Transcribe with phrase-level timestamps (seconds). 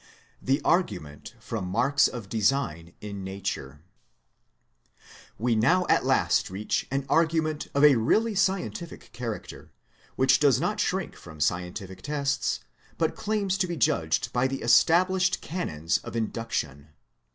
[0.41, 3.77] THE ABaUMENT FBOM MAEKS OF DESIGN IN NATUKE
[5.39, 9.71] TT7E now at last reach, an argument of a really scientific character,
[10.15, 12.61] which does not shrink from scientific tests,
[12.97, 16.87] but claims to be judged by the established canons of Induction.